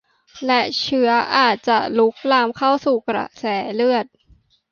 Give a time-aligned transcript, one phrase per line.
[0.47, 4.05] และเชื้ออาจจะลุกลามเข้าสู่กระแสเลือด